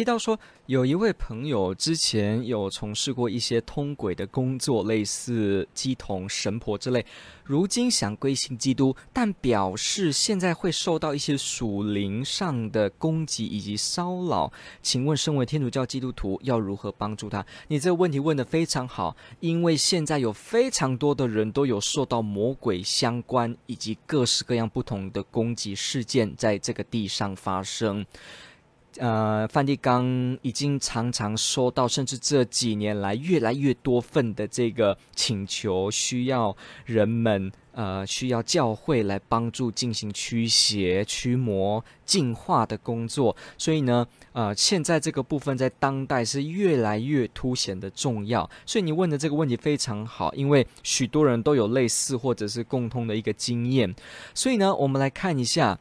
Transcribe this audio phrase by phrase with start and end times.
[0.00, 7.04] 提到说，有一位朋友之前有从事过一些通轨的工作，类似乩童、神婆之类，
[7.44, 14.50] 如今想归信基督，但表示现在会受到一些属灵上的攻击以及骚扰。
[14.80, 17.44] 请问，身为天主教基督徒，要如何帮助他？
[17.68, 28.06] 你这个问题问得非常好，因为现在有非常多的人都有受到魔鬼相关以及各式各样不同的攻击事件在这个地上发生。
[28.98, 43.34] 呃，梵蒂冈已经常常收到，甚至这几年来越来越多份的这个请求，需要人们呃，需要教会来帮助进行驱邪、驱魔、净化的工作。
[43.56, 48.50] 所以呢，呃，现在这个部分在当代是越来越凸显的重要。
[48.66, 53.94] 所以你问的这个问题非常好，因为许多人都有类似或者是共通的一个经验。
[54.34, 55.78] 所以呢，我们来看一下。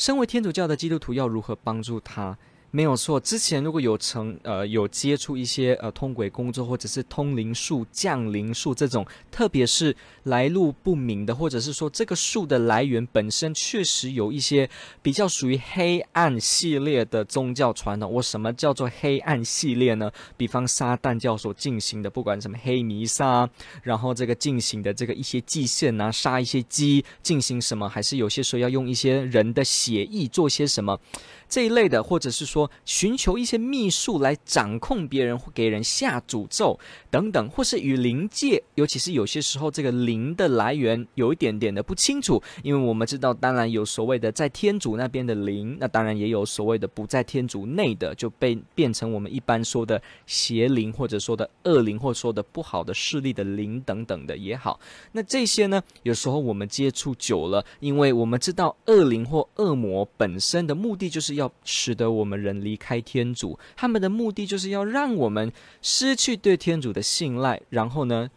[0.00, 2.38] 身为天主教的基督徒要如何帮助他？
[2.72, 14.70] 没有错，之前如果有成呃有接触一些呃通轨工作，或者是通灵术、降灵术这种，特别是来路不明的，或者是说这个术的来源本身确实有一些
[15.02, 18.10] 比较属于黑暗系列的宗教传统。
[18.12, 20.10] 我什么叫做黑暗系列呢？
[20.36, 23.48] 比方撒旦教所进行的，不管什么黑弥撒，
[23.82, 31.00] 然后这个进行的这个一些祭献啊，杀一些鸡，进行什么，还是有些时候要用一些人的血液做些什么。
[31.48, 36.78] 这一类的，或者是说寻求一些秘术来掌控别人，或给人下诅咒
[37.10, 54.78] 等等，或是与灵界，尤其是有些时候这个灵的来源有一点点的不清楚，因为我们知道，当然有所谓的在天主那边的灵，那当然也有所谓的不在天主内的，就被变成我们一般说的邪灵，或者说的恶灵，或者说的不好的势力的灵等等的也好。
[55.12, 61.30] 那这些呢，有时候我们接触久了，因为我们知道恶灵或恶魔本身的目的就是。
[61.40, 65.52] 要使得我们人离开天主，他们的目的就是要让我们
[65.82, 68.30] 失去对天主的信赖，然后呢，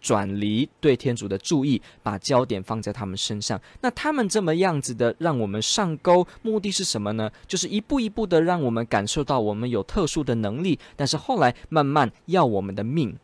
[0.00, 3.60] 转离对天主的注意，把焦点放在他们身上。
[3.80, 7.30] 那他们这么样子的让我们上钩，目的是什么呢？
[7.46, 13.16] 就是一步一步的让我们感受到我们有特殊的能力，但是后来慢慢要我们的命，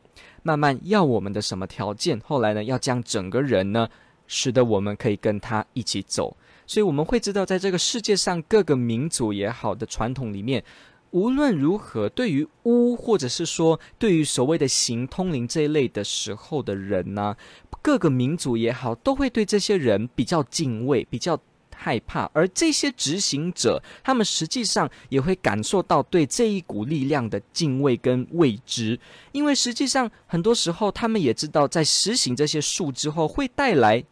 [0.42, 2.18] 慢慢要我们的什么条件？
[2.20, 3.88] 后来呢，要将整个人呢，
[4.26, 6.36] 使得我们可以跟他一起走。
[6.72, 10.64] 所以我们会知道，在这个世界上各个民族也好的传统里面，
[11.10, 17.36] 无论如何，对于巫或者是说对于所谓的行通灵这一类的时候的人呢，
[17.82, 21.38] 各个民族也好，都会对这些人比较敬畏、比较
[21.76, 22.30] 害怕。
[22.32, 28.98] 而这些执行者，他们实际上也会感受到对这一股力量的敬畏跟未知，
[29.32, 34.02] 因为实际上很多时候他们也知道，在实行这些术之后会带来。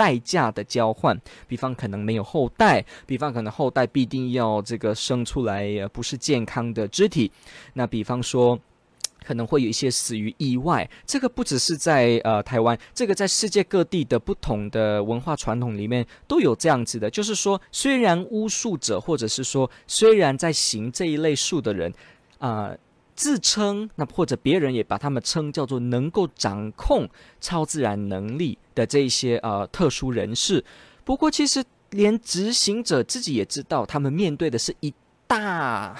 [0.00, 1.14] 代价的交换，
[1.46, 7.30] 比方可能没有后代，比方可能后代必定要这个生出来不是健康的肢体，
[7.74, 8.58] 那比方说
[9.22, 21.92] 可能会有一些死于意外，这个不只是在呃台湾，这个在世界各地的不同的文化传统里面都有这样子的，就是说虽然巫术者或者是说虽然在行这一类术的人
[22.38, 22.74] 啊。
[23.20, 27.06] 自称那或者别人也把他们称叫做能够掌控
[27.38, 30.64] 超自然能力的这一些呃特殊人士，
[31.04, 34.94] 不过其实连执行者自己也知道，他们面对的是一
[35.26, 35.94] 大。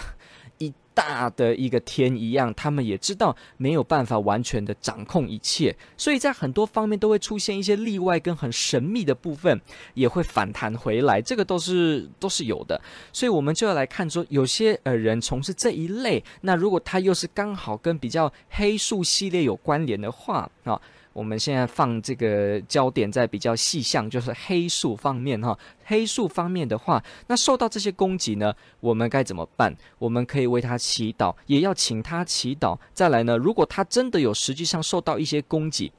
[1.01, 9.59] 大的一个天一样，他们也知道没有办法完全的掌控一切，所以在很多方面都会出现一些例外跟很神秘的部分，
[9.95, 12.79] 也会反弹回来，这个都是都是有的。
[13.15, 20.79] 所以我们就要来看说，有些呃人从事这一类，那如果他又是刚好跟比较黑术系列有关联的话啊。
[21.13, 25.59] 我们现在放这个焦点在比较细项，就是黑术方面哈。
[25.85, 29.77] 黑术方面的话，那受到这些攻击呢，我们该怎么办？
[29.99, 32.79] 我们可以为他祈祷，也要请他祈祷。
[32.95, 35.93] 再来呢，如果他真的有实际上受到一些攻击，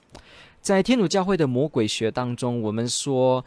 [0.61, 3.43] 在天主教会的魔鬼学当中，我们说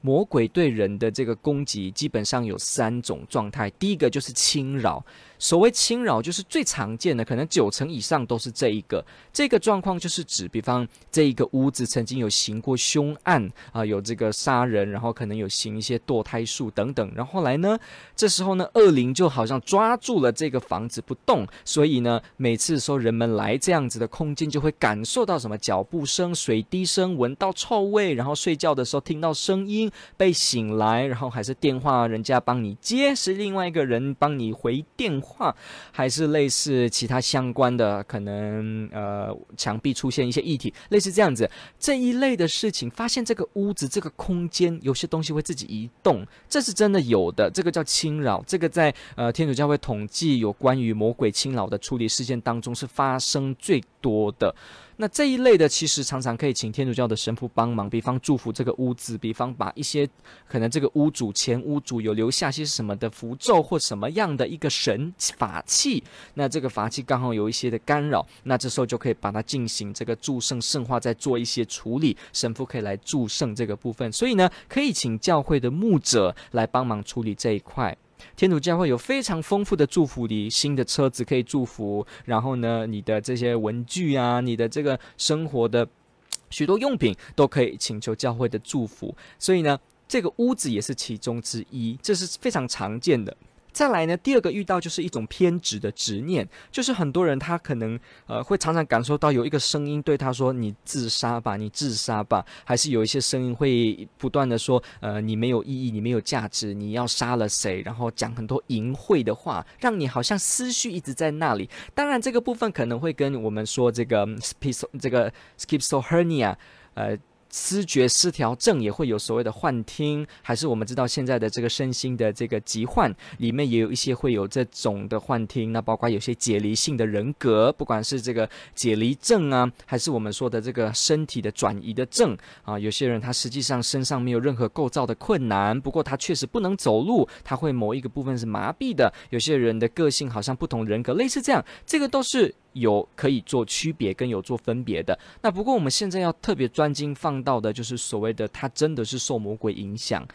[0.00, 3.68] 魔鬼对人的这个攻击基本上有三种状态。
[3.70, 5.04] 第一个就是侵扰。
[5.42, 9.04] 所谓侵扰，就是最常见的，可能九成以上都是这一个。
[9.32, 17.10] 这个状况就是指，比方这一个屋子曾经有行过凶案啊、有这个杀人，然后可能有行一些堕胎术等等。
[17.16, 17.76] 然后后来呢，
[18.14, 35.54] 这时候呢，恶灵就好像抓住了这个房子不动，所以呢，每次说人们来这样子的空间，就会感受到什么脚步声、水滴声，闻到臭味，然后睡觉的时候听到声音，被醒来，然后还是电话人家帮你接，是另外一个人帮你回电话，
[35.90, 54.54] 还是类似其他相关的，可能呃墙壁出现一些异体，类似这样子这一类的事情，发现这个屋子这个空间有些东西会自己移动，这是真的有的，这个叫侵扰，这个在呃天主教会统计有关于魔鬼侵扰的处理事件当中是发生最多的。
[54.98, 60.08] 那这一类的，其实常常可以请天主教的神父帮忙，比方祝福这个屋子，比方把一些
[60.46, 66.02] 可能这个屋主前屋主有留下些什么的符咒或什么样的一个神法器，
[66.34, 77.96] 那这个法器刚好有一些的干扰，那这时候就可以把它进行这个祝圣圣化，再做一些处理，神父可以来祝圣这个部分，所以呢，可以请教会的牧者来帮忙处理这一块。
[78.36, 85.86] 天主教会有非常丰富的祝福礼，新的车子可以祝福，然后呢，你的这些文具啊，你的这个生活的
[86.48, 93.36] 许多用品都可以请求教会的祝福，所以呢，这个屋子也是其中之一，这是非常常见的。
[93.72, 111.68] 再来呢，第二个遇到就是一种偏执的执念，就是很多人他可能呃会常常感受到有一个声音对他说：“你自杀吧，你自杀吧。”还是有一些声音会不断的说：“呃，你没有意义，你没有价值，你要杀了谁？”然后讲很多淫秽的话，让你好像思绪一直在那里。
[111.94, 116.54] 当然，这个部分可能会跟我们说这个 schizo 这个 schizophrenia
[116.94, 117.16] 呃。
[117.52, 142.54] 思觉失调症也会有所谓的幻听，还是我们知道现在的这个身心的这个疾患里面也有一些会有这种的幻听，那包括有些解离性的人格，不管是这个解离症啊，还是我们说的这个身体的转移的症啊，有些人他实际上身上没有任何构造的困难，不过他确实不能走路，他会某一个部分是麻痹的，有些人的个性好像不同人格，类似这样，这个都是。
[142.72, 150.26] 有可以做区别跟有做分别的，那不过我们现在要特别专精放到的，就是所谓的他真的是受魔鬼影响，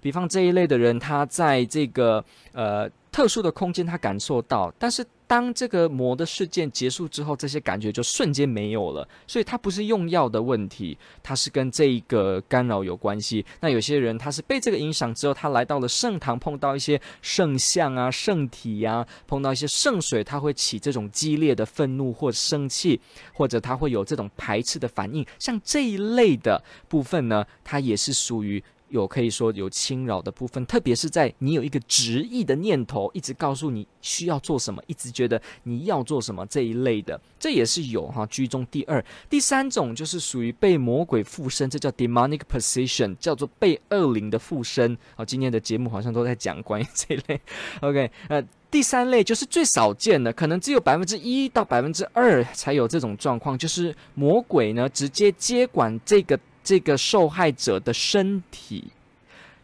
[0.00, 2.90] 比方这一类的人，他在这个呃。
[3.16, 9.06] 特殊的空间，他感受到，但是当这个魔的事件结束之后，这些感觉就瞬间没有了。
[9.26, 13.44] 所以，它不是用药的问题，它是跟这一个干扰有关系。
[13.60, 23.00] 那有些人他是被这个影响之后，他来到了圣堂，碰到一些圣像啊、圣体呀、碰到一些圣水，他会起这种激烈的愤怒或生气，
[23.32, 25.26] 或者他会有这种排斥的反应。
[25.38, 28.62] 像这一类的部分呢，它也是属于。
[28.88, 38.24] 有可以说有侵扰的部分，特别是在你有一个执意的念头，一直告诉你需要做什么，一直觉得你要做什么这一类的，这也是有哈。
[38.26, 44.96] 居中第二、第三种就是属于被魔鬼附身，这叫 demonic possession，叫做被恶灵的附身。
[45.14, 47.40] 好，今天的节目好像都在讲关于这一类。
[47.82, 56.38] OK，呃，第三类就是最少见的，可能只有百分之一到百分之二才有这种状况，就是魔鬼呢直接接管这个。
[56.66, 58.88] 这个受害者的身体，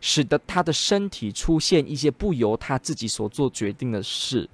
[0.01, 4.49] 使得他的身体出现一些不由他自己所做决定的事，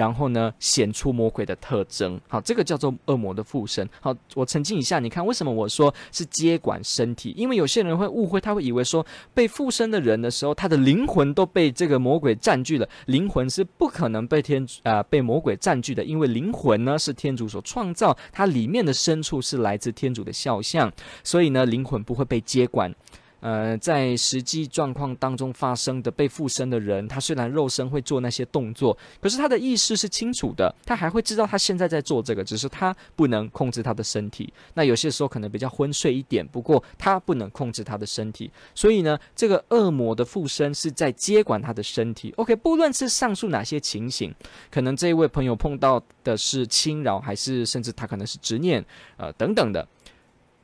[0.00, 2.18] 然后呢，显出魔鬼的特征。
[2.26, 3.86] 好，这个叫做恶魔的附身。
[4.00, 7.34] 好，我澄清一下，你看为什么我说是接管身体？
[7.36, 9.04] 因为有些人会误会，他会以为说
[9.34, 12.88] 被附身的人的时候，他的灵魂都被这个魔鬼占据了。
[13.04, 20.90] 灵魂是不可能被天啊、呃、被魔鬼占据的，因为灵魂呢是天主所创造，它里面的深处是来自天主的肖像，
[21.22, 22.94] 所以呢，灵魂不会被接管。
[23.40, 34.52] 呃，在实际状况当中发生的被附身的人，他虽然肉身会做那些动作，可是他的意识是清楚的，他还会知道他现在在做这个，只是他不能控制他的身体。
[34.74, 38.50] 那有些时候可能比较昏睡一点，不过他不能控制他的身体。
[38.74, 42.32] 所以呢，这个恶魔的附身是在接管他的身体。
[42.36, 44.34] OK，不论是上述哪些情形，
[44.70, 48.84] 可能这一位朋友碰到的是侵扰，还是甚至他可能是执念，
[49.16, 49.86] 呃，等等的。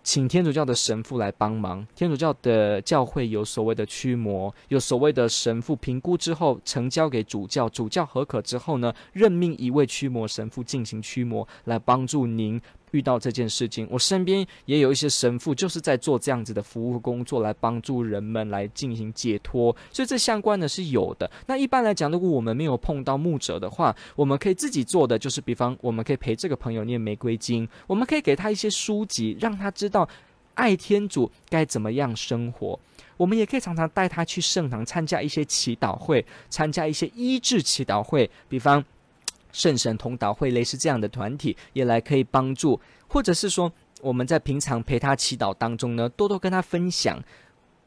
[0.06, 1.84] 请天主教的神父来帮忙。
[1.96, 12.62] 天主教的教会有所谓的驱魔，有所谓的神父评估之后呈交给主教，主教合可之后呢，任命一位驱魔神父进行驱魔，来帮助您。
[12.92, 19.74] 遇到这件事情，我身边也有一些神父，就是在做这样子的服务工作，来帮助人们来进行解脱。
[19.92, 21.30] 所以这相关的是有的。
[21.46, 30.08] 那一般来讲，如果我们没有碰到牧者的话，我们可以自己做的就是，比方我们可以陪这个朋友念玫瑰经，我们可以给他一些书籍，让他知道
[30.54, 32.78] 爱天主该怎么样生活。
[33.16, 38.84] 我们也可以常常带他去圣堂参加一些祈祷会，参加一些医治祈祷会，比方。
[39.56, 43.72] 圣神同祷会类似这样的团体，也来可以帮助，或者是说
[44.02, 47.18] 我们在平常陪他祈祷当中呢，多多跟他分享，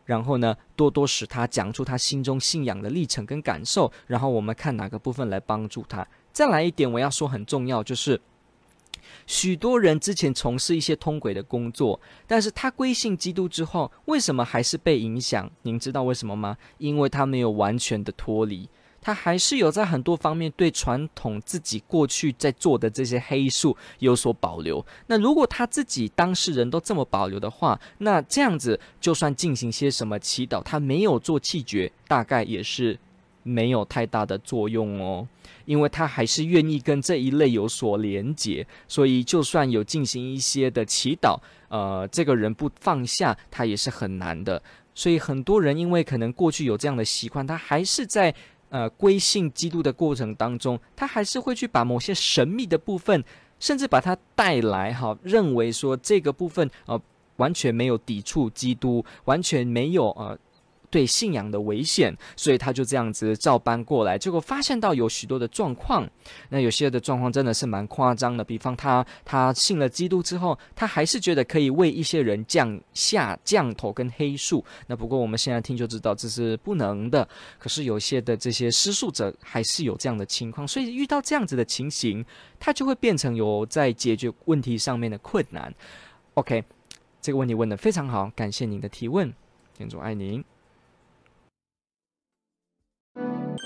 [0.06, 6.08] 然后呢，多多使他讲出他心中信仰的历程跟感受，然后我们看哪个部分来帮助他。
[6.34, 8.20] 再来一点，我要说很重要，就是。
[9.26, 15.50] 许多人之前从事一些通轨的工作，但是他归信基督之后，为什么还是被影响？
[15.62, 16.58] 您知道为什么吗？
[16.80, 18.68] 因为他没有完全的脱离，
[19.02, 24.86] 他还是有在很多方面对传统自己过去在做的这些黑术有所保留。
[25.08, 32.98] 那如果他自己当事人都这么保留的话，那这样子就算进行些什么祈祷，他没有做气绝，大概也是。
[33.42, 35.26] 没有太大的作用哦，
[35.66, 41.40] 因为他还是愿意跟这一类有所连结，所以就算有进行一些的祈祷，
[41.70, 44.62] 呃，这个人不放下，他也是很难的。
[44.94, 48.36] 所以很多人因为可能过去有这样的习惯，他还是在
[48.70, 53.24] 呃归信基督的过程当中，他还是会去把某些神秘的部分，
[53.60, 57.00] 甚至把它带来，哈，认为说这个部分呃
[57.38, 60.38] 完全没有抵触基督，完全没有呃。
[60.90, 66.10] 对信仰的危险，所以他就这样子照搬过来，结果发现到有许多的状况，
[66.50, 68.44] 那有些的状况真的是蛮夸张的。
[68.44, 74.64] 比方他他信了基督之后，他还是觉得可以为一些人降下降头跟黑术。
[74.88, 77.28] 那不过我们现在听就知道这是不能的。
[77.58, 82.26] 可是有些的这些施术者还是有这样的情况，所以遇到这样子的情形，
[82.60, 85.74] 他就会变成有在解决问题上面的困难。
[86.34, 86.64] OK，
[87.22, 89.34] 这个问题问得非常好，感谢您的提问，
[89.78, 90.44] 天主爱您。